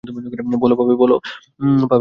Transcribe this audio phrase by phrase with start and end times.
[0.53, 0.93] বলো, পাবে?